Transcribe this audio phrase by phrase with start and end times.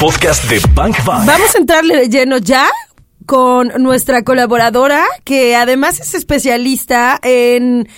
[0.00, 1.26] podcast de Bank Bank.
[1.26, 2.68] Vamos a entrarle de lleno ya
[3.26, 7.88] con nuestra colaboradora, que además es especialista en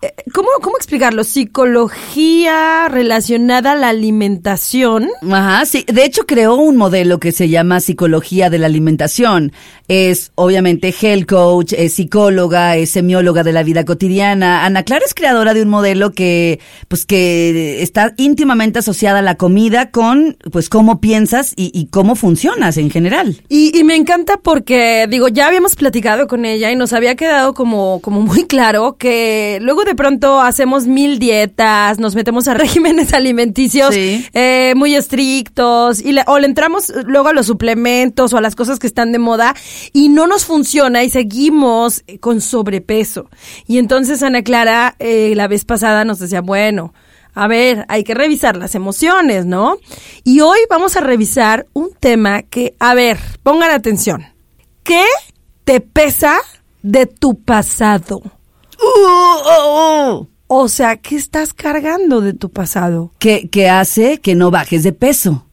[0.00, 1.24] eh, ¿Cómo, ¿Cómo explicarlo?
[1.24, 5.08] Psicología relacionada a la alimentación.
[5.28, 5.84] Ajá, sí.
[5.88, 9.52] De hecho, creó un modelo que se llama psicología de la alimentación.
[9.88, 14.64] Es, obviamente, health coach, es psicóloga, es semióloga de la vida cotidiana.
[14.66, 19.36] Ana Clara es creadora de un modelo que, pues, que está íntimamente asociada a la
[19.36, 23.40] comida con, pues, cómo piensas y, y cómo funcionas en general.
[23.48, 27.54] Y, y me encanta porque, digo, ya habíamos platicado con ella y nos había quedado
[27.54, 33.14] como, como muy claro que luego de pronto hacemos mil dietas, nos metemos a regímenes
[33.14, 34.26] alimenticios Sí.
[34.34, 38.54] eh, muy estrictos y le- o le entramos luego a los suplementos o a las
[38.54, 39.54] cosas que están de moda
[39.92, 43.28] y no nos funciona y seguimos con sobrepeso.
[43.66, 46.92] Y entonces Ana Clara eh, la vez pasada nos decía, bueno,
[47.34, 49.76] a ver, hay que revisar las emociones, ¿no?
[50.24, 54.24] Y hoy vamos a revisar un tema que, a ver, pongan atención.
[54.82, 55.04] ¿Qué
[55.64, 56.38] te pesa
[56.82, 58.22] de tu pasado?
[58.80, 60.26] Uh.
[60.48, 63.12] O sea, ¿qué estás cargando de tu pasado?
[63.18, 65.46] Que, que hace que no bajes de peso.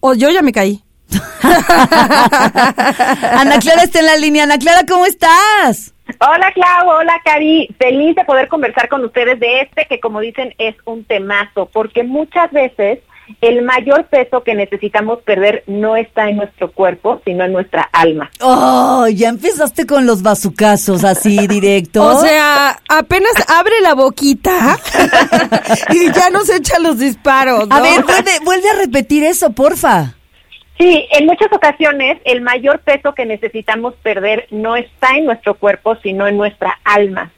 [0.00, 0.82] O yo ya me caí.
[1.42, 4.44] Ana Clara está en la línea.
[4.44, 5.94] Ana Clara, ¿cómo estás?
[6.18, 10.54] Hola Clau, hola Cari, feliz de poder conversar con ustedes de este que como dicen
[10.58, 12.98] es un temazo, porque muchas veces
[13.40, 18.30] el mayor peso que necesitamos perder no está en nuestro cuerpo, sino en nuestra alma.
[18.40, 22.04] Oh, ya empezaste con los bazucazos así directo.
[22.04, 24.76] O sea, apenas abre la boquita
[25.90, 27.68] y ya nos echa los disparos.
[27.68, 27.76] ¿no?
[27.76, 30.14] a ver, vuelve, vuelve a repetir eso, porfa.
[30.80, 35.96] Sí, en muchas ocasiones el mayor peso que necesitamos perder no está en nuestro cuerpo,
[35.96, 37.30] sino en nuestra alma.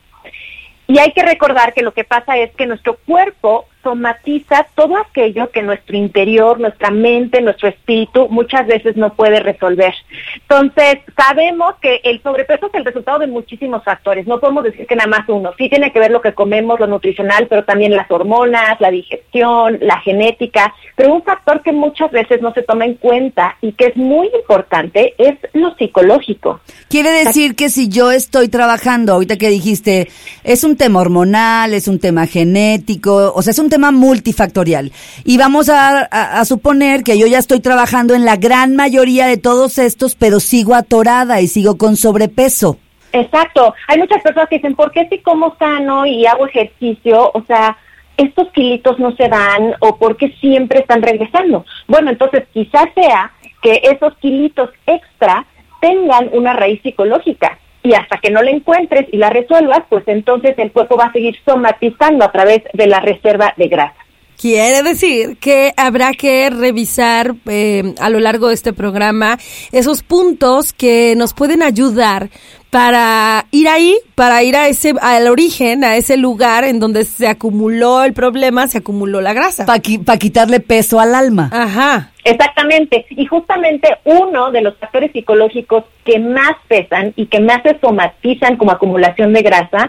[0.87, 5.51] Y hay que recordar que lo que pasa es que nuestro cuerpo somatiza todo aquello
[5.51, 9.95] que nuestro interior, nuestra mente, nuestro espíritu muchas veces no puede resolver.
[10.35, 14.27] Entonces, sabemos que el sobrepeso es el resultado de muchísimos factores.
[14.27, 15.53] No podemos decir que nada más uno.
[15.59, 19.79] Sí tiene que ver lo que comemos, lo nutricional, pero también las hormonas, la digestión,
[19.81, 20.75] la genética.
[20.97, 24.31] Pero un factor que muchas veces no se toma en cuenta y que es muy
[24.35, 26.61] importante es lo psicológico.
[26.89, 30.09] Quiere decir que si yo estoy trabajando, ahorita que dijiste,
[30.45, 34.93] es un tema hormonal, es un tema genético, o sea, es un tema multifactorial.
[35.25, 39.79] Y vamos a, suponer que yo ya estoy trabajando en la gran mayoría de todos
[39.79, 42.77] estos, pero sigo atorada y sigo con sobrepeso.
[43.13, 43.75] Exacto.
[43.89, 47.31] Hay muchas personas que dicen, ¿por qué si como sano y hago ejercicio?
[47.33, 47.79] O sea,
[48.19, 51.65] estos kilitos no se dan o por qué siempre están regresando.
[51.89, 55.47] Bueno, entonces quizás sea que esos kilitos extra
[55.81, 57.59] tengan una raíz psicológica.
[57.83, 61.13] Y hasta que no la encuentres y la resuelvas, pues entonces el cuerpo va a
[61.13, 64.02] seguir somatizando a través de la reserva de grasa.
[64.43, 69.39] Quiere decir que habrá que revisar eh, a lo largo de este programa
[69.71, 72.29] esos puntos que nos pueden ayudar
[72.69, 77.29] para ir ahí, para ir a ese al origen, a ese lugar en donde se
[77.29, 79.65] acumuló el problema, se acumuló la grasa.
[79.65, 81.49] Para quitarle peso al alma.
[81.53, 82.11] Ajá.
[82.25, 83.07] Exactamente.
[83.11, 88.57] Y justamente uno de los factores psicológicos que más pesan y que más se somatizan
[88.57, 89.89] como acumulación de grasa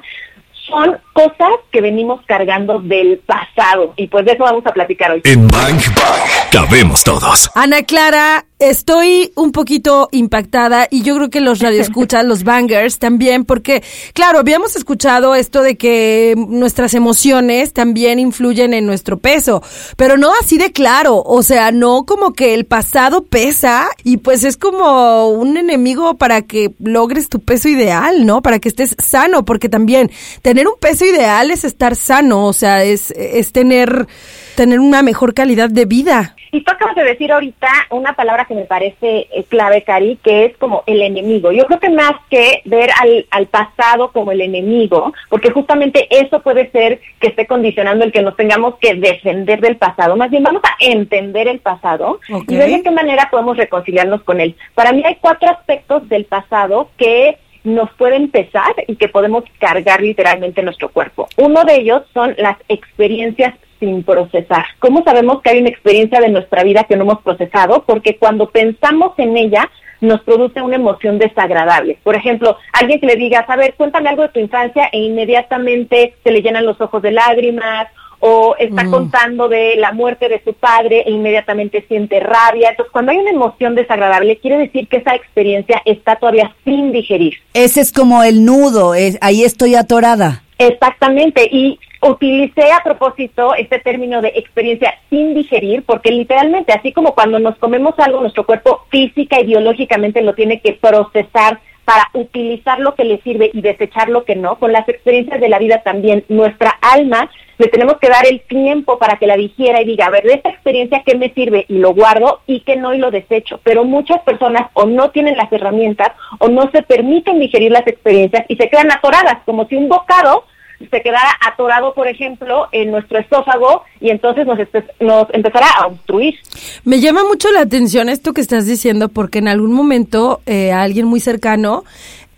[0.68, 3.94] son cosas que venimos cargando del pasado.
[3.97, 5.22] Y pues de eso vamos a platicar hoy.
[5.25, 7.50] En Bank Bank cabemos todos.
[7.56, 13.46] Ana Clara, estoy un poquito impactada y yo creo que los radioescuchas, los bangers también,
[13.46, 19.62] porque claro, habíamos escuchado esto de que nuestras emociones también influyen en nuestro peso,
[19.97, 24.44] pero no así de claro, o sea, no como que el pasado pesa y pues
[24.44, 28.41] es como un enemigo para que logres tu peso ideal, ¿no?
[28.41, 32.84] Para que estés sano, porque también tener un peso ideal es estar sano, o sea,
[32.84, 34.07] es, es tener,
[34.56, 36.35] tener una mejor calidad de vida.
[36.51, 40.46] Y tú acabas de decir ahorita una palabra que me parece eh, clave, Cari, que
[40.46, 41.52] es como el enemigo.
[41.52, 46.41] Yo creo que más que ver al, al pasado como el enemigo, porque justamente eso
[46.41, 50.16] puede ser que esté condicionando el que nos tengamos que defender del pasado.
[50.16, 54.39] Más bien vamos a entender el pasado y ver de qué manera podemos reconciliarnos con
[54.39, 54.56] él.
[54.75, 60.01] Para mí hay cuatro aspectos del pasado que nos pueden pesar y que podemos cargar
[60.01, 61.27] literalmente en nuestro cuerpo.
[61.38, 64.65] Uno de ellos son las experiencias sin procesar.
[64.80, 67.83] ¿Cómo sabemos que hay una experiencia de nuestra vida que no hemos procesado?
[67.85, 69.69] Porque cuando pensamos en ella,
[70.00, 71.97] nos produce una emoción desagradable.
[72.03, 76.15] Por ejemplo, alguien que le diga, a ver, cuéntame algo de tu infancia e inmediatamente
[76.24, 77.88] se le llenan los ojos de lágrimas
[78.19, 78.91] o está Mm.
[78.91, 82.69] contando de la muerte de su padre e inmediatamente siente rabia.
[82.69, 87.33] Entonces, cuando hay una emoción desagradable, quiere decir que esa experiencia está todavía sin digerir.
[87.53, 90.41] Ese es como el nudo, es, ahí estoy atorada.
[90.57, 91.50] Exactamente.
[91.51, 97.39] Y utilicé a propósito este término de experiencia sin digerir, porque literalmente, así como cuando
[97.39, 102.95] nos comemos algo, nuestro cuerpo física y biológicamente lo tiene que procesar para utilizar lo
[102.95, 106.23] que le sirve y desechar lo que no, con las experiencias de la vida también,
[106.29, 110.09] nuestra alma le tenemos que dar el tiempo para que la digiera y diga, a
[110.09, 113.11] ver, de esta experiencia qué me sirve y lo guardo y qué no y lo
[113.11, 113.59] desecho.
[113.63, 118.45] Pero muchas personas o no tienen las herramientas o no se permiten digerir las experiencias
[118.47, 120.45] y se quedan atoradas, como si un bocado
[120.89, 124.57] se quedara atorado, por ejemplo, en nuestro esófago y entonces nos,
[125.00, 126.35] nos empezará a obstruir.
[126.83, 131.06] Me llama mucho la atención esto que estás diciendo porque en algún momento eh, alguien
[131.07, 131.83] muy cercano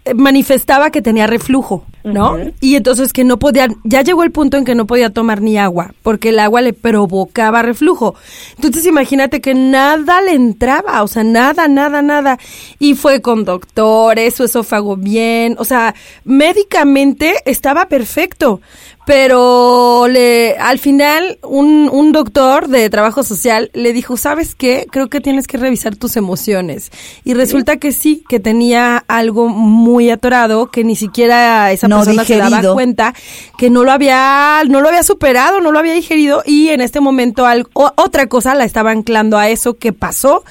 [0.05, 1.85] eh, manifestaba que tenía reflujo.
[2.05, 2.37] ¿No?
[2.61, 5.57] Y entonces que no podía, ya llegó el punto en que no podía tomar ni
[5.57, 8.15] agua, porque el agua le provocaba reflujo.
[8.55, 12.37] Entonces imagínate que nada le entraba, o sea, nada, nada, nada.
[12.79, 18.61] Y fue con doctores, su esófago bien, o sea, médicamente estaba perfecto,
[19.05, 24.87] pero le, al final un, un doctor de trabajo social le dijo, ¿sabes qué?
[24.91, 26.91] Creo que tienes que revisar tus emociones.
[27.23, 32.37] Y resulta que sí, que tenía algo muy atorado, que ni siquiera esa persona se
[32.37, 33.13] daba cuenta
[33.57, 36.99] que no lo había, no lo había superado, no lo había digerido y en este
[36.99, 40.43] momento algo, otra cosa la estaba anclando a eso que pasó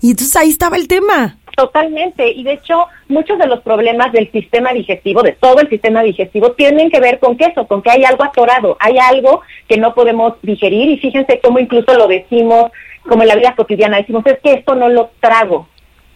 [0.00, 1.36] y entonces ahí estaba el tema.
[1.56, 6.02] Totalmente, y de hecho muchos de los problemas del sistema digestivo, de todo el sistema
[6.02, 9.76] digestivo, tienen que ver con que eso, con que hay algo atorado, hay algo que
[9.76, 12.70] no podemos digerir y fíjense cómo incluso lo decimos
[13.08, 15.66] como en la vida cotidiana, decimos es que esto no lo trago,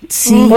[0.09, 0.49] sí.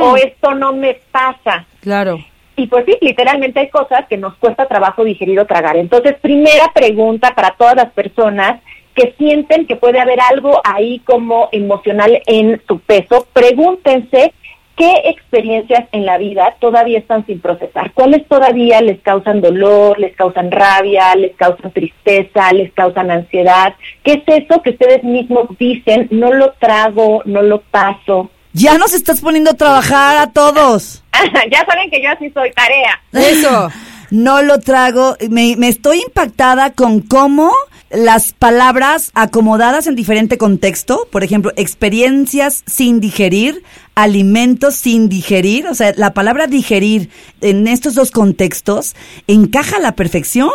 [0.00, 1.66] o esto no me pasa.
[1.80, 2.24] Claro.
[2.56, 5.76] Y pues sí, literalmente hay cosas que nos cuesta trabajo digerir o tragar.
[5.76, 8.60] Entonces, primera pregunta para todas las personas
[8.94, 14.34] que sienten que puede haber algo ahí como emocional en su peso, pregúntense
[14.80, 20.16] qué experiencias en la vida todavía están sin procesar, cuáles todavía les causan dolor, les
[20.16, 26.08] causan rabia, les causan tristeza, les causan ansiedad, qué es eso que ustedes mismos dicen,
[26.10, 28.30] no lo trago, no lo paso.
[28.52, 31.02] Ya nos estás poniendo a trabajar a todos.
[31.50, 33.00] ya saben que yo así soy tarea.
[33.12, 33.70] Eso.
[34.10, 35.16] No lo trago.
[35.30, 37.52] Me, me estoy impactada con cómo
[37.90, 43.62] las palabras acomodadas en diferente contexto, por ejemplo, experiencias sin digerir,
[43.96, 47.10] alimentos sin digerir, o sea, la palabra digerir
[47.40, 48.94] en estos dos contextos
[49.26, 50.50] encaja a la perfección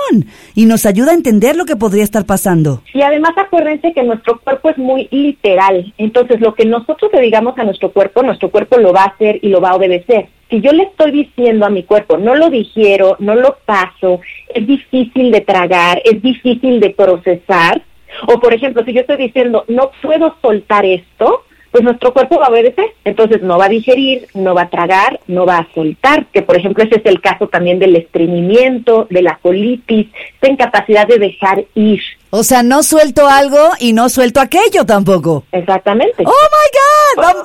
[0.56, 2.81] y nos ayuda a entender lo que podría estar pasando.
[2.94, 7.57] Y además acuérdense que nuestro cuerpo es muy literal, entonces lo que nosotros le digamos
[7.57, 10.30] a nuestro cuerpo, nuestro cuerpo lo va a hacer y lo va a obedecer.
[10.50, 14.21] Si yo le estoy diciendo a mi cuerpo, no lo digiero, no lo paso,
[14.53, 17.81] es difícil de tragar, es difícil de procesar,
[18.27, 21.44] o por ejemplo, si yo estoy diciendo, no puedo soltar esto,
[21.75, 22.86] pues nuestro cuerpo va a obedecer.
[23.03, 26.56] Entonces no va a digerir, no va a tragar, no va a soltar, que por
[26.56, 31.65] ejemplo ese es el caso también del estreñimiento, de la colitis, esta incapacidad de dejar
[31.75, 32.01] ir.
[32.30, 35.44] O sea, no suelto algo y no suelto aquello tampoco.
[35.51, 36.24] Exactamente.
[36.25, 36.94] ¡Oh, my God!
[37.18, 37.44] vamos,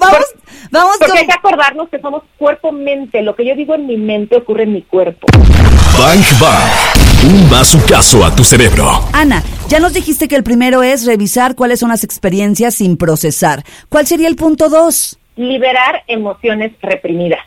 [0.70, 3.22] vamos Porque hay que acordarnos que somos cuerpo-mente.
[3.22, 5.26] Lo que yo digo en mi mente ocurre en mi cuerpo.
[5.98, 7.00] Bank Bank.
[7.22, 8.88] Un caso a tu cerebro.
[9.12, 13.62] Ana, ya nos dijiste que el primero es revisar cuáles son las experiencias sin procesar.
[13.88, 15.18] ¿Cuál sería el punto dos?
[15.36, 17.40] Liberar emociones reprimidas.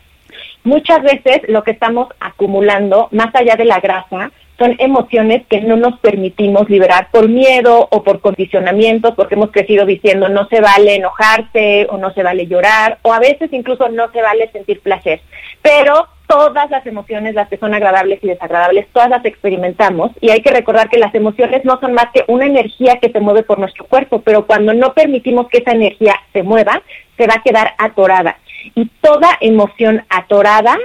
[0.62, 5.76] Muchas veces lo que estamos acumulando, más allá de la grasa, son emociones que no
[5.76, 10.94] nos permitimos liberar por miedo o por condicionamientos, porque hemos crecido diciendo no se vale
[10.94, 15.20] enojarse o no se vale llorar, o a veces incluso no se vale sentir placer.
[15.62, 20.40] Pero todas las emociones, las que son agradables y desagradables, todas las experimentamos y hay
[20.40, 23.58] que recordar que las emociones no son más que una energía que se mueve por
[23.58, 26.82] nuestro cuerpo, pero cuando no permitimos que esa energía se mueva,
[27.16, 28.38] se va a quedar atorada.
[28.74, 30.78] Y toda emoción atorada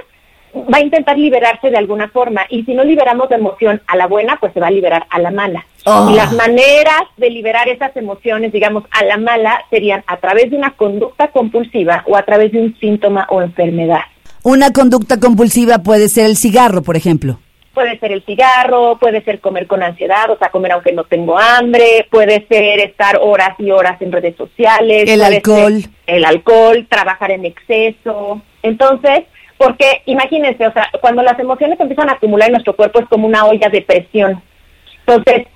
[0.54, 4.06] va a intentar liberarse de alguna forma y si no liberamos la emoción a la
[4.06, 5.66] buena, pues se va a liberar a la mala.
[5.86, 10.56] Y las maneras de liberar esas emociones, digamos, a la mala serían a través de
[10.56, 14.02] una conducta compulsiva o a través de un síntoma o enfermedad.
[14.42, 17.38] Una conducta compulsiva puede ser el cigarro, por ejemplo.
[17.74, 21.38] Puede ser el cigarro, puede ser comer con ansiedad, o sea, comer aunque no tengo
[21.38, 25.08] hambre, puede ser estar horas y horas en redes sociales.
[25.08, 25.84] El alcohol.
[26.06, 28.42] El alcohol, trabajar en exceso.
[28.62, 29.24] Entonces,
[29.60, 33.26] porque imagínense, o sea, cuando las emociones empiezan a acumular en nuestro cuerpo es como
[33.26, 34.42] una olla de presión.
[35.00, 35.48] Entonces,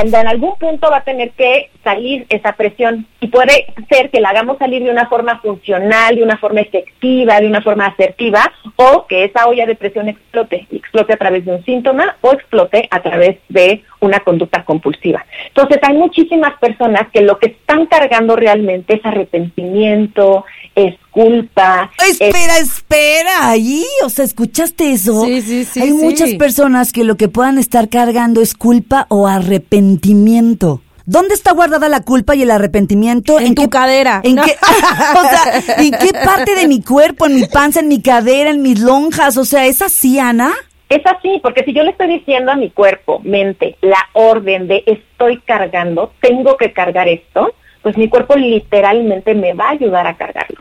[0.00, 4.28] en algún punto va a tener que salir esa presión y puede ser que la
[4.28, 9.06] hagamos salir de una forma funcional, de una forma efectiva, de una forma asertiva o
[9.08, 13.00] que esa olla de presión explote, explote a través de un síntoma o explote a
[13.02, 15.26] través de una conducta compulsiva.
[15.48, 20.44] Entonces hay muchísimas personas que lo que están cargando realmente es arrepentimiento,
[20.76, 21.90] es culpa.
[22.08, 25.24] Espera, espera, ahí, o sea, ¿escuchaste eso?
[25.24, 25.80] Sí, sí, sí.
[25.80, 30.80] Hay muchas personas que lo que puedan estar cargando es culpa o arrepentimiento.
[31.06, 33.40] ¿Dónde está guardada la culpa y el arrepentimiento?
[33.40, 34.20] En, tu cadera.
[34.22, 34.52] ¿En qué,
[35.16, 37.26] o sea, ¿en qué parte de mi cuerpo?
[37.26, 39.38] ¿En mi panza, en mi cadera, en mis lonjas?
[39.38, 40.52] O sea, ¿es así, Ana?
[40.88, 44.84] Es así, porque si yo le estoy diciendo a mi cuerpo, mente, la orden de
[44.86, 50.16] estoy cargando, tengo que cargar esto, pues mi cuerpo literalmente me va a ayudar a
[50.16, 50.58] cargarlo.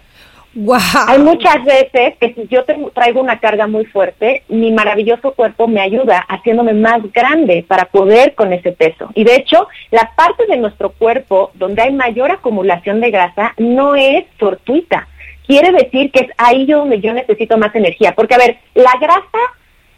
[1.07, 5.81] Hay muchas veces que si yo traigo una carga muy fuerte, mi maravilloso cuerpo me
[5.81, 9.09] ayuda haciéndome más grande para poder con ese peso.
[9.13, 13.95] Y de hecho, la parte de nuestro cuerpo donde hay mayor acumulación de grasa no
[13.95, 15.07] es fortuita.
[15.45, 18.13] Quiere decir que es ahí donde yo necesito más energía.
[18.15, 19.39] Porque, a ver, la grasa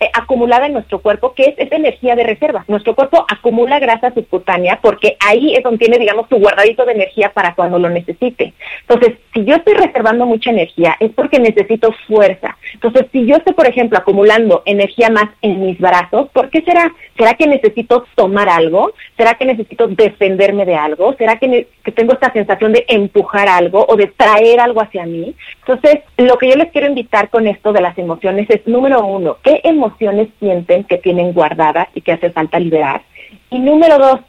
[0.01, 2.63] eh, acumulada en nuestro cuerpo, que es esa energía de reserva.
[2.69, 7.33] Nuestro cuerpo acumula grasa subcutánea porque ahí es donde tiene, digamos, su guardadito de energía
[7.33, 8.53] para cuando lo necesite.
[8.87, 12.57] Entonces, si yo estoy reservando mucha energía, es porque necesito fuerza.
[12.75, 16.93] Entonces, si yo estoy, por ejemplo, acumulando energía más en mis brazos, ¿por qué será?
[17.17, 18.93] ¿Será que necesito tomar algo?
[19.17, 21.13] ¿Será que necesito defenderme de algo?
[21.17, 25.35] ¿Será que, que tengo esta sensación de empujar algo o de traer algo hacia mí?
[25.59, 29.37] Entonces, lo que yo les quiero invitar con esto de las emociones es, número uno,
[29.43, 33.01] ¿qué emociones emociones sienten que tienen guardadas y que hace falta liberar.
[33.49, 34.19] Y número dos,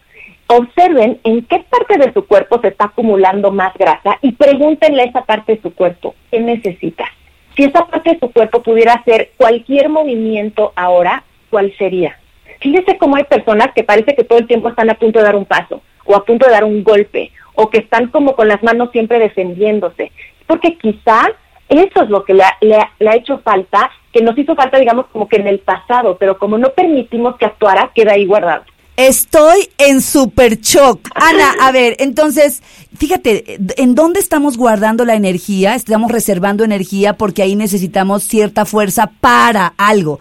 [0.47, 5.07] observen en qué parte de su cuerpo se está acumulando más grasa y pregúntenle a
[5.07, 7.09] esa parte de su cuerpo, ¿qué necesitas?
[7.57, 12.17] Si esa parte de su cuerpo pudiera hacer cualquier movimiento ahora, ¿cuál sería?
[12.61, 15.37] Fíjese cómo hay personas que parece que todo el tiempo están a punto de dar
[15.37, 18.62] un paso o a punto de dar un golpe o que están como con las
[18.62, 20.12] manos siempre defendiéndose.
[20.47, 21.31] Porque quizás
[21.71, 25.37] eso es lo que le ha, hecho falta, que nos hizo falta, digamos, como que
[25.37, 28.64] en el pasado, pero como no permitimos que actuara, queda ahí guardado.
[28.97, 31.09] Estoy en super shock.
[31.14, 32.62] Ana, a ver, entonces,
[32.99, 35.75] fíjate, ¿en dónde estamos guardando la energía?
[35.75, 40.21] Estamos reservando energía porque ahí necesitamos cierta fuerza para algo.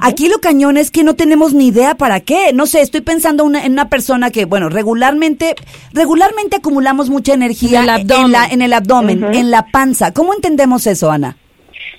[0.00, 2.52] Aquí lo cañón es que no tenemos ni idea para qué.
[2.52, 5.54] No sé, estoy pensando en una persona que, bueno, regularmente,
[5.92, 10.12] regularmente acumulamos mucha energía en, la, en el abdomen, en la panza.
[10.12, 11.36] ¿Cómo entendemos eso, Ana?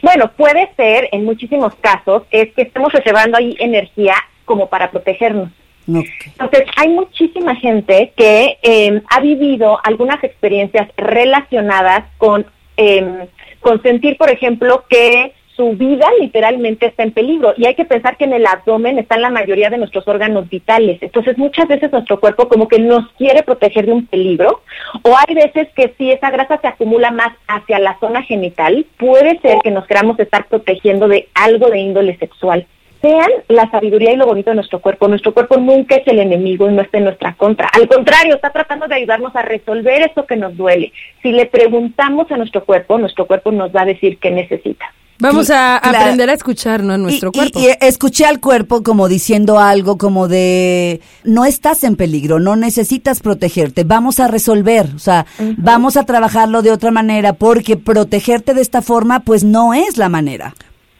[0.05, 4.13] Bueno, puede ser, en muchísimos casos, es que estemos reservando ahí energía
[4.45, 5.49] como para protegernos.
[5.87, 12.45] Entonces, hay muchísima gente que em, ha vivido algunas experiencias relacionadas con,
[12.77, 13.25] eh,
[13.61, 17.53] con sentir, por ejemplo, que su vida literalmente está en peligro.
[17.57, 21.01] Y hay que pensar que en el abdomen están la mayoría de nuestros órganos vitales.
[21.01, 24.61] Entonces muchas veces nuestro cuerpo como que nos quiere proteger de un peligro.
[25.03, 29.39] O hay veces que si esa grasa se acumula más hacia la zona genital, puede
[29.39, 32.67] ser que nos queramos estar protegiendo de algo de índole sexual.
[33.01, 35.07] Vean la sabiduría y lo bonito de nuestro cuerpo.
[35.07, 37.67] Nuestro cuerpo nunca es el enemigo y no está en nuestra contra.
[37.67, 40.91] Al contrario, está tratando de ayudarnos a resolver eso que nos duele.
[41.21, 44.91] Si le preguntamos a nuestro cuerpo, nuestro cuerpo nos va a decir qué necesita.
[45.19, 46.97] Vamos a aprender a escuchar, ¿no?
[46.97, 47.59] nuestro cuerpo.
[47.59, 53.21] Y, escuché al cuerpo como diciendo algo como de, no estás en peligro, no necesitas
[53.21, 55.25] protegerte, vamos a resolver, o sea,
[55.57, 60.09] vamos a trabajarlo de otra manera, porque protegerte de esta forma, pues no es la
[60.09, 60.53] manera.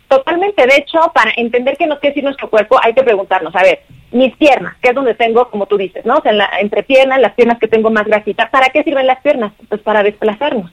[0.08, 3.64] Totalmente, de hecho, para entender qué nos quiere decir nuestro cuerpo, hay que preguntarnos, a
[3.64, 3.82] ver,
[4.12, 6.16] mis piernas, que es donde tengo, como tú dices, ¿no?
[6.16, 9.08] O sea, en la, entre piernas, las piernas que tengo más grasita, ¿para qué sirven
[9.08, 9.52] las piernas?
[9.68, 10.72] Pues para desplazarnos.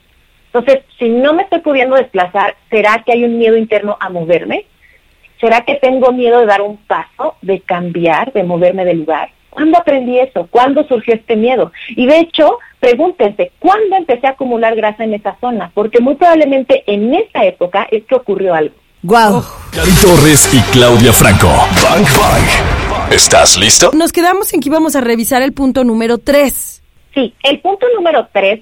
[0.53, 4.65] Entonces, si no me estoy pudiendo desplazar, ¿será que hay un miedo interno a moverme?
[5.41, 9.29] ¿Será que tengo miedo de dar un paso, de cambiar, de moverme del lugar?
[9.49, 10.47] ¿Cuándo aprendí eso?
[10.49, 11.71] ¿Cuándo surgió este miedo?
[11.89, 15.71] Y de hecho, pregúntense, ¿cuándo empecé a acumular grasa en esa zona?
[15.73, 18.75] Porque muy probablemente en esa época es que ocurrió algo.
[19.01, 19.43] Wow.
[19.71, 21.47] Cari Torres y Claudia Franco.
[21.83, 23.11] Bang Bang.
[23.11, 23.91] ¿Estás listo?
[23.93, 26.81] Nos quedamos en que íbamos a revisar el punto número 3.
[27.13, 28.61] Sí, el punto número 3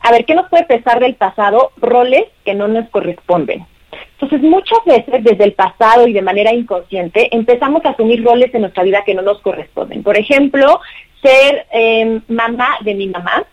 [0.00, 1.72] a ver, ¿qué nos puede pesar del pasado?
[1.76, 3.66] Roles que no nos corresponden.
[4.12, 8.62] Entonces, muchas veces desde el pasado y de manera inconsciente empezamos a asumir roles en
[8.62, 10.02] nuestra vida que no nos corresponden.
[10.02, 10.80] Por ejemplo,
[11.22, 13.44] ser em, mamá de mi mamá,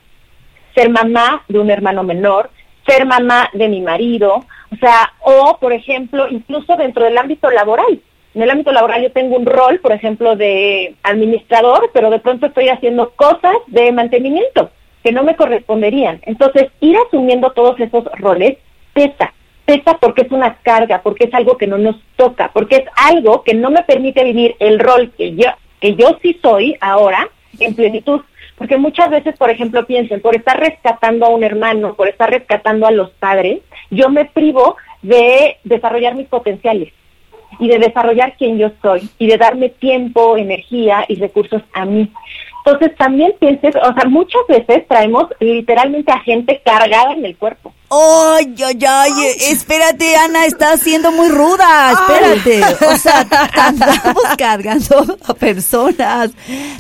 [0.76, 2.50] ser mamá de un hermano menor,
[2.88, 8.00] ser mamá de mi marido, o sea, o por ejemplo, incluso dentro del ámbito laboral.
[8.36, 12.46] En el ámbito laboral yo tengo un rol, por ejemplo, de administrador, pero de pronto
[12.46, 14.70] estoy haciendo cosas de mantenimiento
[15.04, 16.22] que no me corresponderían.
[16.26, 18.58] Entonces, ir asumiendo todos esos roles
[18.94, 19.34] pesa,
[19.66, 23.44] pesa porque es una carga, porque es algo que no nos toca, porque es algo
[23.44, 27.30] que no me permite vivir el rol que yo, que yo sí soy ahora
[27.60, 28.22] en plenitud.
[28.58, 32.88] Porque muchas veces, por ejemplo, piensen, por estar rescatando a un hermano, por estar rescatando
[32.88, 36.92] a los padres, yo me privo de desarrollar mis potenciales
[37.58, 42.12] y de desarrollar quien yo soy y de darme tiempo, energía y recursos a mí.
[42.66, 47.74] Entonces también pienses, o sea, muchas veces traemos literalmente a gente cargada en el cuerpo.
[47.92, 49.12] ¡Ay, ay, ay!
[49.50, 51.92] Espérate, Ana, estás siendo muy ruda.
[51.92, 52.62] Espérate.
[52.86, 53.26] O sea,
[53.56, 56.32] andamos cargando a personas.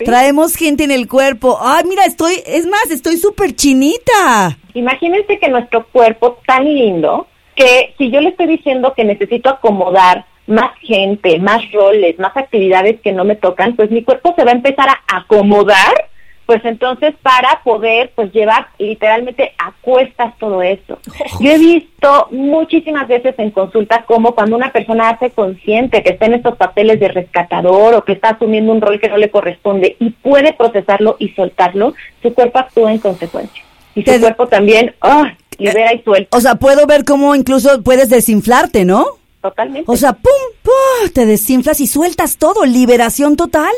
[0.06, 1.58] Traemos gente en el cuerpo.
[1.60, 4.58] ¡Ay, mira, estoy, es más, estoy súper chinita!
[4.76, 10.26] Imagínense que nuestro cuerpo tan lindo que si yo le estoy diciendo que necesito acomodar
[10.50, 14.52] más gente, más roles, más actividades que no me tocan, pues mi cuerpo se va
[14.52, 16.10] a empezar a acomodar
[16.50, 20.98] pues entonces para poder pues llevar literalmente a cuestas todo eso.
[21.40, 26.26] Yo he visto muchísimas veces en consulta como cuando una persona hace consciente que está
[26.26, 29.96] en estos papeles de rescatador o que está asumiendo un rol que no le corresponde
[30.00, 33.64] y puede procesarlo y soltarlo, su cuerpo actúa en consecuencia.
[33.94, 35.26] Y su cuerpo también oh,
[35.60, 36.36] libera y suelta.
[36.36, 39.19] O sea, puedo ver cómo incluso puedes desinflarte, ¿no?
[39.42, 39.90] Totalmente.
[39.90, 40.32] O sea, pum,
[40.62, 43.72] pum, te desinflas y sueltas todo, liberación total.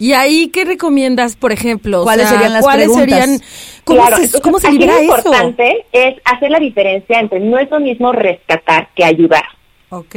[0.00, 2.02] ¿Y ahí qué recomiendas, por ejemplo?
[2.02, 3.40] ¿Cuáles serían las ¿cuáles Serían,
[3.84, 7.78] ¿Cómo se, ¿cómo se libera lo importante es hacer la diferencia entre no es lo
[7.78, 9.44] mismo rescatar que ayudar.
[9.90, 10.14] Ok.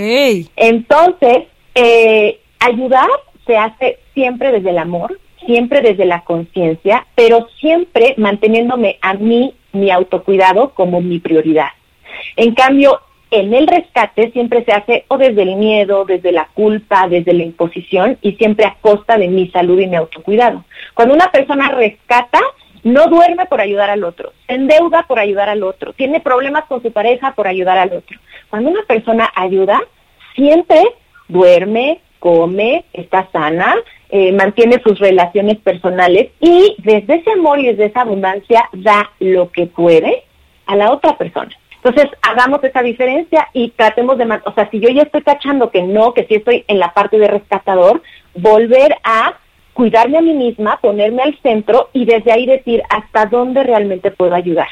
[0.55, 1.43] Entonces,
[1.75, 3.07] eh, ayudar
[3.45, 9.53] se hace siempre desde el amor, siempre desde la conciencia, pero siempre manteniéndome a mí,
[9.71, 11.69] mi autocuidado como mi prioridad.
[12.35, 12.99] En cambio,
[13.31, 17.43] en el rescate siempre se hace o desde el miedo, desde la culpa, desde la
[17.43, 20.63] imposición y siempre a costa de mi salud y mi autocuidado.
[20.93, 22.39] Cuando una persona rescata,
[22.84, 26.81] no duerme por ayudar al otro, se endeuda por ayudar al otro, tiene problemas con
[26.81, 28.17] su pareja por ayudar al otro.
[28.50, 29.81] Cuando una persona ayuda,
[30.36, 30.81] siempre
[31.27, 33.75] duerme, come, está sana,
[34.10, 39.51] eh, mantiene sus relaciones personales y desde ese amor y desde esa abundancia da lo
[39.51, 40.24] que puede
[40.65, 41.51] a la otra persona.
[41.88, 45.82] Entonces, hagamos esa diferencia y tratemos de, o sea, si yo ya estoy cachando que
[45.82, 48.01] no, que sí estoy en la parte de rescatador,
[48.36, 49.36] volver a
[49.72, 54.36] cuidarme a mí misma, ponerme al centro y desde ahí decir hasta dónde realmente puedo
[54.36, 54.67] ayudar.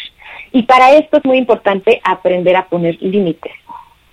[0.51, 3.53] Y para esto es muy importante aprender a poner límites.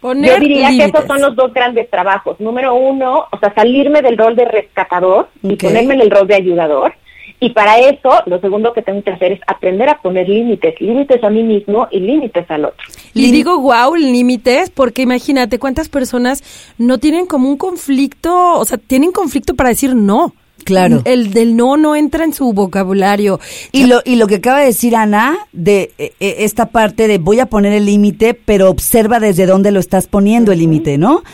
[0.01, 2.39] Yo diría que esos son los dos grandes trabajos.
[2.39, 6.37] Número uno, o sea, salirme del rol de rescatador y ponerme en el rol de
[6.37, 6.95] ayudador.
[7.43, 11.25] Y para eso, lo segundo que tengo que hacer es aprender a poner límites, límites
[11.25, 12.87] a mí mismo y límites al otro.
[13.15, 16.43] Y digo, wow, límites, porque imagínate cuántas personas
[16.79, 20.35] no tienen como un conflicto, o sea, tienen conflicto para decir no.
[20.65, 21.03] Claro.
[21.05, 23.41] El del no no entra en su vocabulario.
[23.73, 27.19] Y lo, y lo que acaba de decir Ana, de e, e, esta parte de
[27.19, 31.25] voy a poner el límite, pero observa desde dónde lo estás poniendo el límite, ¿no?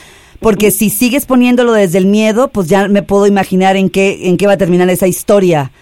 [0.41, 4.38] Porque si sigues poniéndolo desde el miedo, pues ya me puedo imaginar en qué, en
[4.38, 5.73] qué va a terminar esa historia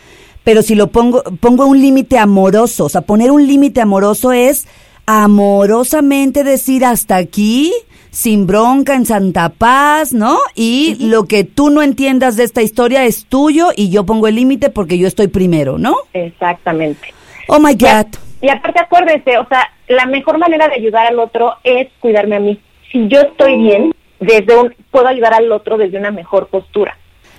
[0.47, 4.69] pero si lo pongo, pongo un límite amoroso, o sea, poner un límite amoroso es
[5.07, 7.73] amorosamente decir hasta aquí,
[8.11, 10.39] sin bronca, en Santa Paz, ¿no?
[10.55, 14.35] Y lo que tú no entiendas de esta historia es tuyo y yo pongo el
[14.35, 15.97] límite porque yo estoy primero, ¿no?
[16.13, 17.15] Exactamente.
[17.49, 18.07] Oh my God.
[18.41, 22.41] Y, aparte acuérdense, o sea, la mejor manera de ayudar al otro es cuidarme a
[22.41, 22.61] mí.
[22.91, 26.97] Si yo estoy bien, desde un, puedo ayudar al otro desde una mejor postura.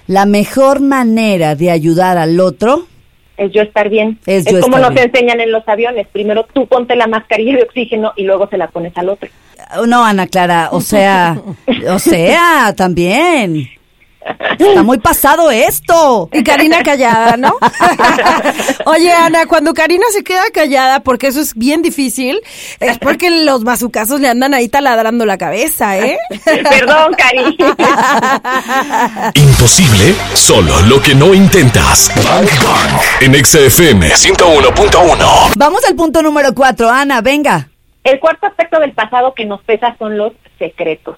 [0.07, 2.87] La mejor manera de ayudar al otro
[3.37, 4.19] es yo estar bien.
[4.25, 6.07] Es, como nos enseñan en los aviones.
[6.07, 9.29] Primero tú ponte la mascarilla de oxígeno y luego se la pones al otro.
[9.85, 11.39] No, Ana Clara, o sea,
[11.89, 13.69] o sea, también.
[14.59, 16.29] Está muy pasado esto.
[16.31, 17.55] Y Karina callada, ¿no?
[18.85, 22.41] Oye, Ana, cuando Karina se queda callada, porque eso es bien difícil,
[22.79, 26.17] es porque los bazucazos le andan ahí taladrando la cabeza, ¿eh?
[26.45, 27.75] Perdón, Karina.
[29.35, 32.11] Imposible, solo lo que no intentas.
[32.15, 33.01] Bang Bang.
[33.21, 35.51] En XFM 101.1.
[35.55, 37.69] Vamos al punto número cuatro, Ana, venga.
[38.03, 41.17] El cuarto aspecto del pasado que nos pesa son los secretos.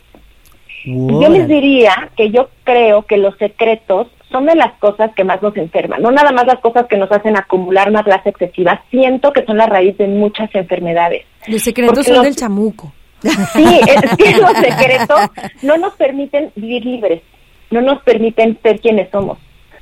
[0.86, 5.42] Yo les diría que yo creo que los secretos son de las cosas que más
[5.42, 9.34] nos enferman, no nada más las cosas que nos hacen acumular más grasa excesiva, siento
[9.34, 11.26] que son la raíz de muchas enfermedades.
[11.48, 12.94] Los secretos son del chamuco.
[13.22, 15.20] Sí, es que los secretos
[15.62, 17.22] no nos permiten vivir libres,
[17.70, 19.38] no nos permiten ser quienes somos,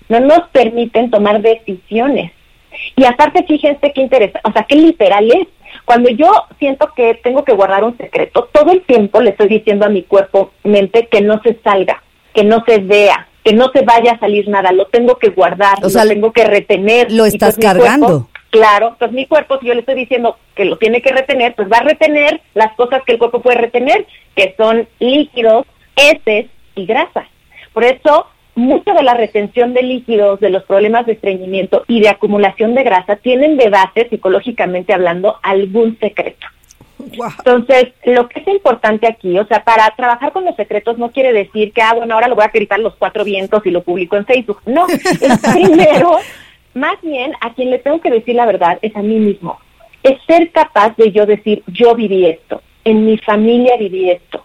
[0.09, 2.31] no nos permiten tomar decisiones.
[2.95, 5.47] Y aparte, fíjense qué interesante, o sea, qué literal es.
[5.85, 9.85] Cuando yo siento que tengo que guardar un secreto, todo el tiempo le estoy diciendo
[9.85, 13.81] a mi cuerpo, mente, que no se salga, que no se vea, que no se
[13.83, 17.11] vaya a salir nada, lo tengo que guardar, lo tengo que retener.
[17.11, 18.27] Lo estás pues cargando.
[18.49, 21.71] claro, pues mi cuerpo, si yo le estoy diciendo que lo tiene que retener, pues
[21.71, 26.85] va a retener las cosas que el cuerpo puede retener, que son líquidos, heces y
[26.85, 27.27] grasa.
[27.73, 32.09] Por eso mucha de la retención de líquidos, de los problemas de estreñimiento y de
[32.09, 36.47] acumulación de grasa tienen de base, psicológicamente hablando, algún secreto.
[36.99, 41.31] Entonces, lo que es importante aquí, o sea, para trabajar con los secretos no quiere
[41.31, 44.17] decir que, ah, bueno, ahora lo voy a gritar los cuatro vientos y lo publico
[44.17, 44.61] en Facebook.
[44.65, 44.87] No,
[45.21, 46.17] es primero,
[46.73, 49.59] más bien, a quien le tengo que decir la verdad es a mí mismo.
[50.01, 54.43] es ser capaz de yo decir, yo viví esto, en mi familia viví esto,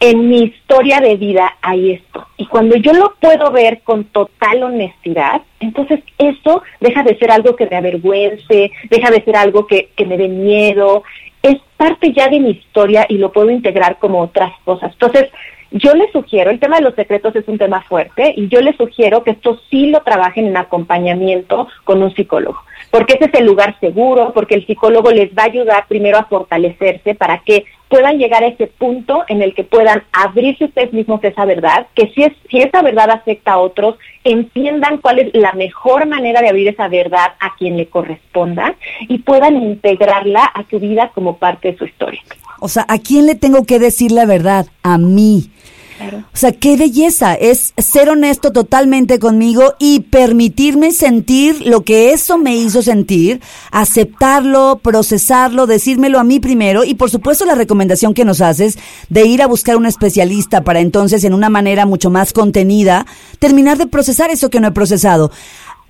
[0.00, 2.26] en mi historia de vida hay esto.
[2.36, 7.56] Y cuando yo lo puedo ver con total honestidad, entonces eso deja de ser algo
[7.56, 11.02] que me avergüence, deja de ser algo que, que me dé miedo,
[11.42, 14.92] es parte ya de mi historia y lo puedo integrar como otras cosas.
[14.92, 15.30] Entonces,
[15.72, 18.76] yo les sugiero, el tema de los secretos es un tema fuerte y yo les
[18.76, 22.58] sugiero que esto sí lo trabajen en acompañamiento con un psicólogo,
[22.90, 26.24] porque ese es el lugar seguro, porque el psicólogo les va a ayudar primero a
[26.24, 31.22] fortalecerse para que puedan llegar a ese punto en el que puedan abrirse ustedes mismos
[31.22, 35.52] esa verdad, que si, es, si esa verdad afecta a otros, entiendan cuál es la
[35.52, 40.80] mejor manera de abrir esa verdad a quien le corresponda y puedan integrarla a su
[40.80, 42.20] vida como parte de su historia.
[42.58, 44.66] O sea, ¿a quién le tengo que decir la verdad?
[44.82, 45.50] A mí.
[46.00, 52.38] O sea, qué belleza es ser honesto totalmente conmigo y permitirme sentir lo que eso
[52.38, 58.24] me hizo sentir, aceptarlo, procesarlo, decírmelo a mí primero y por supuesto la recomendación que
[58.24, 58.78] nos haces
[59.08, 63.06] de ir a buscar un especialista para entonces en una manera mucho más contenida
[63.38, 65.30] terminar de procesar eso que no he procesado.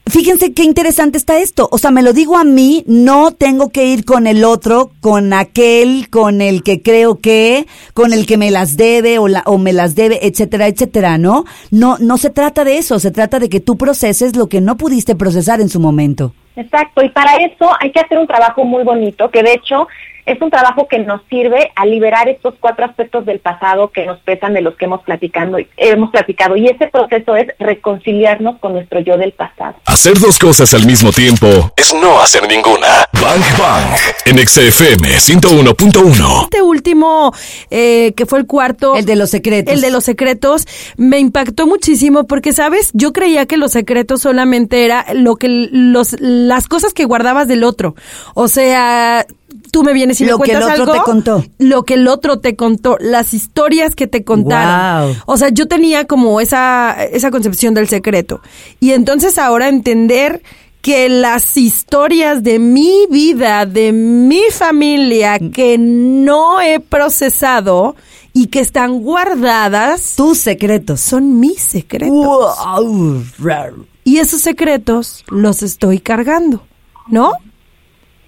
[0.08, 1.68] Fíjense qué interesante está esto.
[1.72, 5.32] O sea, me lo digo a mí, no tengo que ir con el otro, con
[5.32, 9.58] aquel, con el que creo que, con el que me las debe o, la, o
[9.58, 11.44] me las debe, etcétera, etcétera, ¿no?
[11.72, 14.76] No, no se trata de eso, se trata de que tú proceses lo que no
[14.76, 16.32] pudiste procesar en su momento.
[16.54, 19.88] Exacto, y para eso hay que hacer un trabajo muy bonito, que de hecho
[20.26, 24.18] es un trabajo que nos sirve a liberar estos cuatro aspectos del pasado que nos
[24.20, 26.56] pesan de los que hemos platicando, hemos platicado.
[26.56, 29.76] Y ese proceso es reconciliarnos con nuestro yo del pasado.
[29.86, 33.06] Hacer dos cosas al mismo tiempo es no hacer ninguna.
[33.12, 36.42] Bang Bang en XFM 101.1.
[36.42, 37.32] Este último,
[37.70, 38.96] eh, que fue el cuarto.
[38.96, 39.72] El de los secretos.
[39.72, 42.90] El de los secretos, me impactó muchísimo porque, ¿sabes?
[42.94, 47.62] Yo creía que los secretos solamente era lo que los, las cosas que guardabas del
[47.62, 47.94] otro.
[48.34, 49.24] O sea,
[49.70, 51.44] tú me vienes y lo me cuentas que el otro algo, te contó.
[51.58, 55.12] lo que el otro te contó, las historias que te contaron.
[55.12, 55.16] Wow.
[55.26, 58.40] O sea, yo tenía como esa esa concepción del secreto.
[58.80, 60.42] Y entonces ahora entender
[60.82, 67.96] que las historias de mi vida, de mi familia que no he procesado
[68.32, 71.00] y que están guardadas Tus secretos.
[71.00, 72.12] son mis secretos.
[72.12, 73.24] Wow.
[74.04, 76.62] Y esos secretos los estoy cargando,
[77.08, 77.32] ¿no?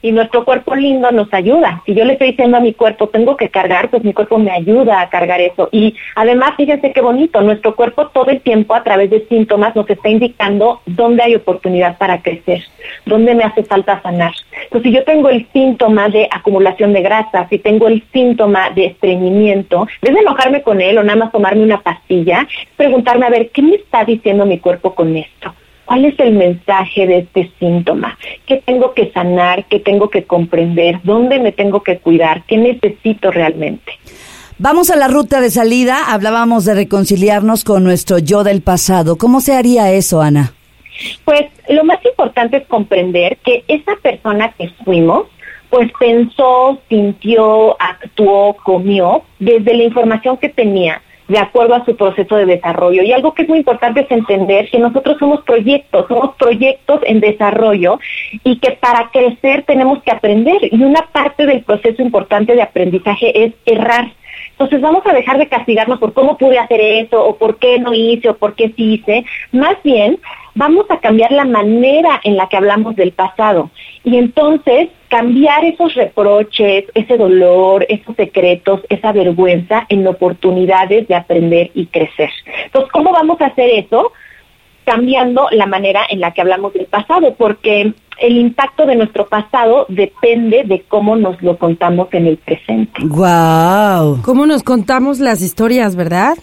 [0.02, 1.82] Y nuestro cuerpo lindo nos ayuda.
[1.86, 4.50] Si yo le estoy diciendo a mi cuerpo, tengo que cargar, pues mi cuerpo me
[4.50, 5.68] ayuda a cargar eso.
[5.72, 9.88] Y además, fíjense qué bonito, nuestro cuerpo todo el tiempo a través de síntomas nos
[9.90, 12.62] está indicando dónde hay oportunidad para crecer,
[13.06, 14.32] dónde me hace falta sanar.
[14.64, 18.86] Entonces, si yo tengo el síntoma de acumulación de grasa, si tengo el síntoma de
[18.86, 23.30] estreñimiento, en vez de enojarme con él o nada más tomarme una pastilla, preguntarme, a
[23.30, 25.54] ver, ¿qué me está diciendo mi cuerpo con esto?
[25.88, 28.18] ¿Cuál es el mensaje de este síntoma?
[28.44, 29.64] ¿Qué tengo que sanar?
[29.70, 31.00] ¿Qué tengo que comprender?
[31.02, 32.44] ¿Dónde me tengo que cuidar?
[32.46, 33.92] ¿Qué necesito realmente?
[34.58, 36.12] Vamos a la ruta de salida.
[36.12, 39.16] Hablábamos de reconciliarnos con nuestro yo del pasado.
[39.16, 40.52] ¿Cómo se haría eso, Ana?
[41.24, 45.28] Pues lo más importante es comprender que esa persona que fuimos,
[45.70, 52.36] pues pensó, sintió, actuó, comió desde la información que tenía de acuerdo a su proceso
[52.36, 53.02] de desarrollo.
[53.02, 57.20] Y algo que es muy importante es entender que nosotros somos proyectos, somos proyectos en
[57.20, 58.00] desarrollo
[58.44, 60.58] y que para crecer tenemos que aprender.
[60.62, 64.10] Y una parte del proceso importante de aprendizaje es errar.
[64.52, 67.92] Entonces vamos a dejar de castigarnos por cómo pude hacer eso o por qué no
[67.92, 69.24] hice o por qué sí hice.
[69.52, 70.18] Más bien,
[70.58, 73.70] vamos a cambiar la manera en la que hablamos del pasado.
[74.02, 81.70] Y entonces cambiar esos reproches, ese dolor, esos secretos, esa vergüenza en oportunidades de aprender
[81.74, 82.30] y crecer.
[82.64, 84.12] Entonces, ¿cómo vamos a hacer eso?
[84.84, 89.86] Cambiando la manera en la que hablamos del pasado, porque el impacto de nuestro pasado
[89.88, 93.00] depende de cómo nos lo contamos en el presente.
[93.04, 94.22] Wow.
[94.22, 96.36] ¿Cómo nos contamos las historias, verdad?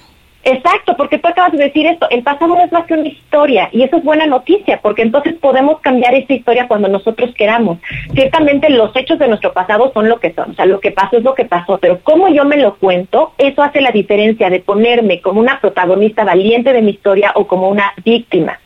[0.47, 3.67] Exacto, porque tú acabas de decir esto, el pasado no es más que una historia
[3.71, 7.79] y eso es buena noticia, porque entonces podemos cambiar esa historia cuando nosotros queramos.
[8.13, 11.17] Ciertamente los hechos de nuestro pasado son lo que son, o sea, lo que pasó
[11.17, 14.59] es lo que pasó, pero como yo me lo cuento, eso hace la diferencia de
[14.59, 18.59] ponerme como una protagonista valiente de mi historia o como una víctima,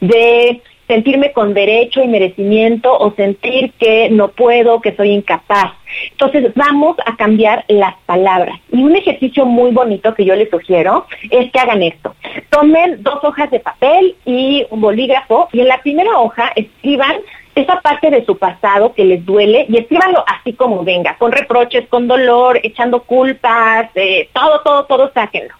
[0.00, 5.72] de sentirme con derecho y merecimiento o sentir que no puedo, que soy incapaz.
[6.12, 8.58] Entonces vamos a cambiar las palabras.
[8.70, 12.14] Y un ejercicio muy bonito que yo les sugiero es que hagan esto.
[12.50, 17.16] Tomen dos hojas de papel y un bolígrafo y en la primera hoja escriban
[17.54, 21.88] esa parte de su pasado que les duele y escríbanlo así como venga, con reproches,
[21.88, 25.54] con dolor, echando culpas, eh, todo, todo, todo, sáquenlo.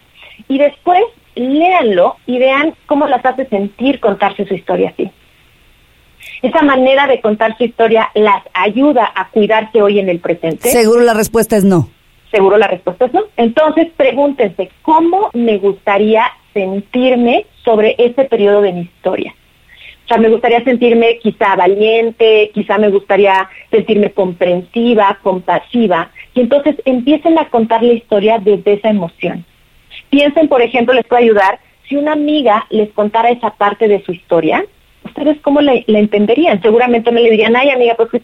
[0.46, 1.02] Y después
[1.37, 5.11] léanlo y vean cómo las hace sentir contarse su historia así.
[6.42, 10.70] Esa manera de contar su historia las ayuda a cuidarse hoy en el presente.
[10.70, 11.88] Seguro la respuesta es no.
[12.31, 13.25] Seguro la respuesta es no.
[13.37, 19.35] Entonces pregúntense, ¿cómo me gustaría sentirme sobre ese periodo de mi historia?
[20.05, 26.77] O sea, me gustaría sentirme quizá valiente, quizá me gustaría sentirme comprensiva, compasiva, y entonces
[26.85, 29.44] empiecen a contar la historia desde esa emoción.
[30.16, 34.12] Piensen, por ejemplo, les puedo ayudar, si una amiga les contara esa parte de su
[34.12, 34.64] historia,
[35.05, 36.62] ¿ustedes cómo la, entenderían?
[36.62, 38.22] Seguramente no le dirían, ay amiga, pues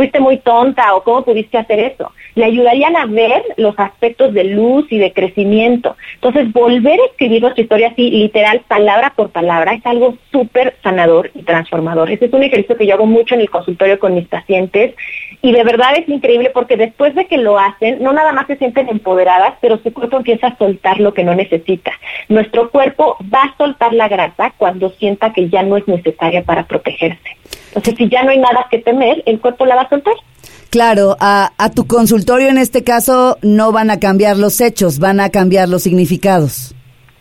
[0.00, 2.10] fuiste muy tonta o cómo pudiste hacer eso.
[2.34, 5.94] Le ayudarían a ver los aspectos de luz y de crecimiento.
[6.14, 11.30] Entonces, volver a escribir nuestra historia así, literal, palabra por palabra, es algo súper sanador
[11.34, 12.10] y transformador.
[12.10, 14.94] Ese es un ejercicio que yo hago mucho en el consultorio con mis pacientes
[15.42, 18.56] y de verdad es increíble porque después de que lo hacen, no nada más se
[18.56, 21.92] sienten empoderadas, pero su cuerpo empieza a soltar lo que no necesita.
[22.30, 26.64] Nuestro cuerpo va a soltar la grasa cuando sienta que ya no es necesaria para
[26.66, 27.36] protegerse.
[27.70, 30.14] Entonces, si ya no hay nada que temer, el cuerpo la va a soltar.
[30.70, 35.18] Claro, a, a tu consultorio en este caso no van a cambiar los hechos, van
[35.18, 36.74] a cambiar los significados.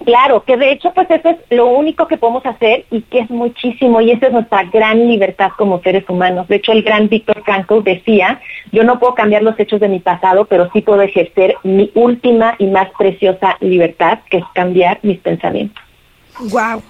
[0.05, 3.29] Claro, que de hecho pues eso es lo único que podemos hacer y que es
[3.29, 6.47] muchísimo y esa es nuestra gran libertad como seres humanos.
[6.47, 8.39] De hecho el gran Víctor Frankl decía,
[8.71, 12.55] yo no puedo cambiar los hechos de mi pasado, pero sí puedo ejercer mi última
[12.59, 15.83] y más preciosa libertad, que es cambiar mis pensamientos.
[16.39, 16.81] Wow.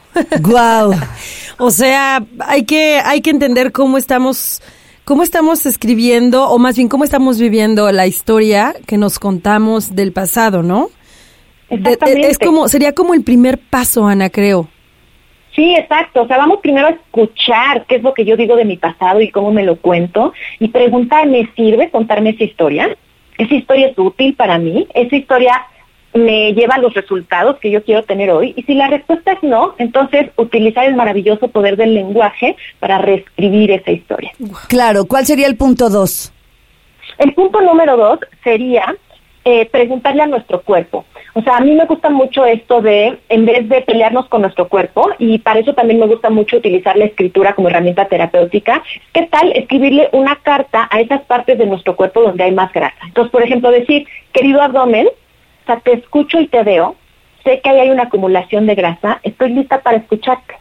[0.41, 0.93] Wow.
[1.57, 4.61] o sea, hay que hay que entender cómo estamos
[5.05, 10.11] cómo estamos escribiendo o más bien cómo estamos viviendo la historia que nos contamos del
[10.13, 10.89] pasado, ¿no?
[11.69, 12.29] Exactamente.
[12.29, 14.67] es como sería como el primer paso, Ana, creo.
[15.55, 16.21] Sí, exacto.
[16.21, 19.19] O sea, vamos primero a escuchar qué es lo que yo digo de mi pasado
[19.19, 22.95] y cómo me lo cuento y preguntar, ¿me sirve contarme esa historia?
[23.37, 24.87] ¿Esa historia es útil para mí?
[24.93, 25.65] ¿Esa historia
[26.13, 28.53] me lleva a los resultados que yo quiero tener hoy?
[28.55, 33.71] Y si la respuesta es no, entonces utilizar el maravilloso poder del lenguaje para reescribir
[33.71, 34.31] esa historia.
[34.67, 36.33] Claro, ¿cuál sería el punto dos?
[37.17, 38.95] El punto número dos sería
[39.45, 41.05] eh, preguntarle a nuestro cuerpo.
[41.33, 44.67] O sea, a mí me gusta mucho esto de, en vez de pelearnos con nuestro
[44.67, 49.23] cuerpo, y para eso también me gusta mucho utilizar la escritura como herramienta terapéutica, ¿qué
[49.27, 52.97] tal escribirle una carta a esas partes de nuestro cuerpo donde hay más grasa?
[53.05, 55.07] Entonces, por ejemplo, decir, querido abdomen,
[55.69, 56.95] sea, te escucho y te veo,
[57.43, 60.55] sé que ahí hay una acumulación de grasa, estoy lista para escucharte.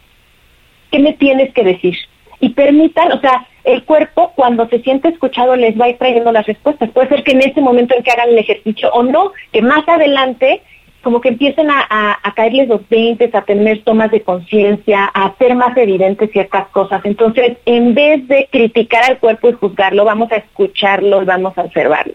[0.90, 1.96] ¿Qué me tienes que decir?
[2.40, 6.32] Y permitan, o sea, el cuerpo cuando se siente escuchado les va a ir trayendo
[6.32, 6.90] las respuestas.
[6.90, 9.86] Puede ser que en ese momento en que hagan el ejercicio o no, que más
[9.88, 10.62] adelante
[11.02, 11.86] como que empiecen a,
[12.22, 17.00] a, caerles los dientes, a tener tomas de conciencia, a hacer más evidentes ciertas cosas.
[17.04, 21.62] Entonces, en vez de criticar al cuerpo y juzgarlo, vamos a escucharlo y vamos a
[21.62, 22.14] observarlo.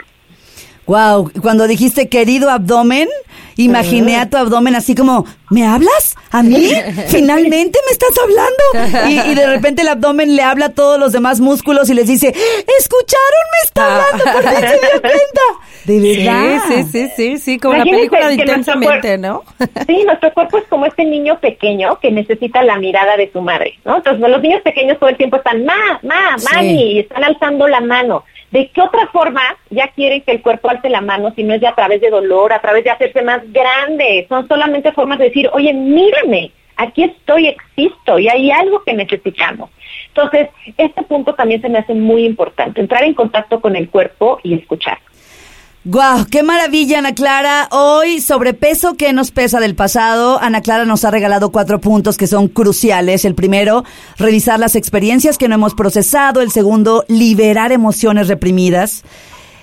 [0.85, 3.07] Wow, cuando dijiste querido abdomen,
[3.55, 6.15] imaginé a tu abdomen así como, ¿me hablas?
[6.31, 6.71] ¿A mí?
[7.07, 9.31] ¿Finalmente me estás hablando?
[9.31, 12.27] Y, de repente el abdomen le habla a todos los demás músculos y les dice,
[12.79, 13.43] ¿escucharon?
[13.53, 15.41] Me está hablando, ¿por qué se dio cuenta?
[15.85, 16.61] De verdad.
[16.67, 19.43] Sí, sí, sí, sí, como la película de Intensamente, ¿no?
[19.87, 23.77] Sí, nuestro cuerpo es como este niño pequeño que necesita la mirada de su madre,
[23.85, 23.97] ¿no?
[23.97, 27.81] Entonces los niños pequeños todo el tiempo están, ma, ma, mami, y están alzando la
[27.81, 28.23] mano.
[28.53, 31.61] ¿De qué otra forma ya quieren que el cuerpo alce la mano si no es
[31.61, 34.27] ya a través de dolor, a través de hacerse más grande?
[34.29, 39.71] Son solamente formas de decir, oye, mírame, aquí estoy, existo y hay algo que necesitamos.
[40.09, 44.39] Entonces, este punto también se me hace muy importante, entrar en contacto con el cuerpo
[44.43, 44.99] y escuchar.
[45.85, 46.25] ¡Guau!
[46.31, 47.67] ¡Qué maravilla, Ana Clara!
[47.71, 52.25] Hoy, sobrepeso que nos pesa del pasado, Ana Clara nos ha regalado cuatro puntos que
[52.25, 53.25] son cruciales.
[53.25, 53.83] El primero,
[54.17, 56.39] revisar las experiencias que no hemos procesado.
[56.39, 59.03] El segundo, liberar emociones reprimidas.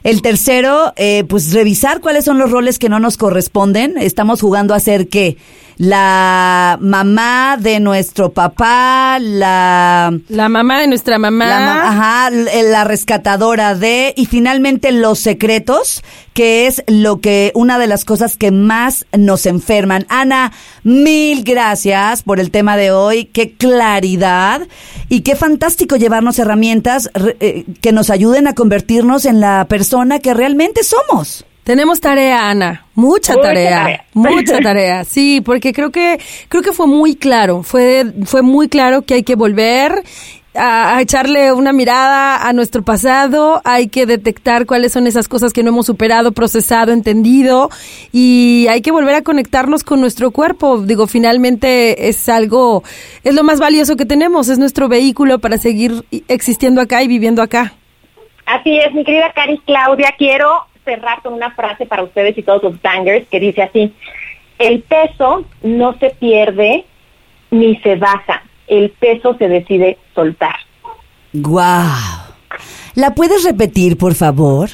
[0.02, 3.96] El tercero, eh, pues revisar cuáles son los roles que no nos corresponden.
[3.96, 5.38] Estamos jugando a ser qué?
[5.80, 10.12] La mamá de nuestro papá, la...
[10.28, 11.46] La mamá de nuestra mamá.
[11.46, 14.12] La, ajá, la rescatadora de...
[14.14, 16.02] Y finalmente los secretos,
[16.34, 20.04] que es lo que, una de las cosas que más nos enferman.
[20.10, 23.24] Ana, mil gracias por el tema de hoy.
[23.24, 24.68] Qué claridad.
[25.08, 30.34] Y qué fantástico llevarnos herramientas eh, que nos ayuden a convertirnos en la persona que
[30.34, 31.46] realmente somos.
[31.70, 35.04] Tenemos tarea, Ana, mucha, tarea, mucha tarea.
[35.04, 39.22] Sí, porque creo que creo que fue muy claro, fue fue muy claro que hay
[39.22, 40.02] que volver
[40.56, 45.62] a, echarle una mirada a nuestro pasado, hay que detectar cuáles son esas cosas que
[45.62, 47.70] no hemos superado, procesado, entendido
[48.11, 50.83] y hay que volver a conectarnos con nuestro cuerpo.
[50.83, 52.83] Digo, finalmente es algo,
[53.22, 57.42] es lo más valioso que tenemos, es nuestro vehículo para seguir existiendo acá y viviendo
[57.42, 57.74] acá.
[58.44, 62.62] Así es, mi querida Cari Claudia, quiero cerrar con una frase para ustedes y todos
[62.62, 63.94] los bangers que dice así,
[64.58, 66.84] el peso no se pierde
[67.50, 70.56] ni se baja, el peso se decide soltar.
[71.32, 72.30] Guau.
[72.94, 74.68] ¿La puedes repetir, por favor?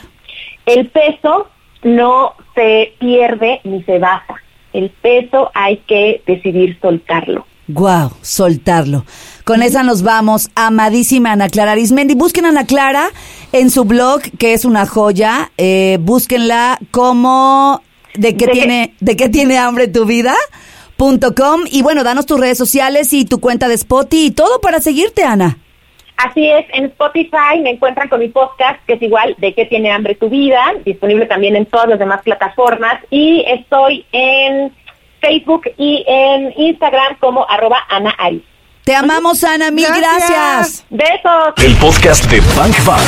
[0.65, 1.49] El peso
[1.83, 4.35] no se pierde ni se baja.
[4.73, 7.47] El peso hay que decidir soltarlo.
[7.69, 9.05] Guau, soltarlo.
[9.45, 12.15] Con esa nos vamos, amadísima Ana Clara Arismendi.
[12.15, 13.09] Busquen a Ana Clara
[13.53, 15.51] en su blog, que es una joya.
[15.57, 17.83] Eh, búsquenla como
[18.15, 20.35] de qué tiene, de qué tiene hambre tu vida.
[20.97, 21.63] Punto com.
[21.71, 25.25] Y bueno, danos tus redes sociales y tu cuenta de Spotify y todo para seguirte,
[25.25, 25.59] Ana.
[26.17, 29.91] Así es, en Spotify me encuentran con mi podcast, que es igual de qué tiene
[29.91, 33.03] hambre tu vida, disponible también en todas las demás plataformas.
[33.11, 34.73] Y estoy en
[35.27, 38.43] Facebook y en Instagram como arroba Ana Aris.
[38.85, 39.73] Te amamos, Ana.
[39.73, 40.85] Mil gracias.
[40.91, 41.55] Besos.
[41.57, 43.03] El podcast de Bank Bang.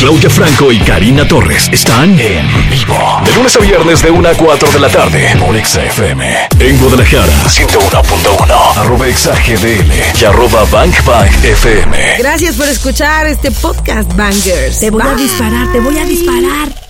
[0.00, 2.98] Claudia Franco y Karina Torres están en vivo.
[3.24, 6.48] De lunes a viernes de 1 a 4 de la tarde por XFM.
[6.58, 8.78] En Guadalajara, 101.1.
[8.78, 12.16] Arroba ExaGDL y arroba Bank Bang FM.
[12.18, 14.80] Gracias por escuchar este podcast, Bangers.
[14.80, 16.89] Te voy a disparar, te voy a disparar.